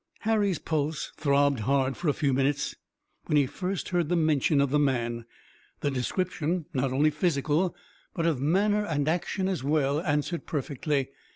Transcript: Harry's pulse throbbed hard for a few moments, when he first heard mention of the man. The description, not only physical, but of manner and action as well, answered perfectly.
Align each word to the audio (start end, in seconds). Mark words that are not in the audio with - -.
Harry's 0.21 0.57
pulse 0.57 1.13
throbbed 1.15 1.59
hard 1.59 1.95
for 1.95 2.09
a 2.09 2.13
few 2.13 2.33
moments, 2.33 2.73
when 3.27 3.37
he 3.37 3.45
first 3.45 3.89
heard 3.89 4.09
mention 4.09 4.59
of 4.59 4.71
the 4.71 4.79
man. 4.79 5.25
The 5.81 5.91
description, 5.91 6.65
not 6.73 6.91
only 6.91 7.11
physical, 7.11 7.75
but 8.15 8.25
of 8.25 8.41
manner 8.41 8.83
and 8.83 9.07
action 9.07 9.47
as 9.47 9.63
well, 9.63 10.01
answered 10.01 10.47
perfectly. 10.47 11.09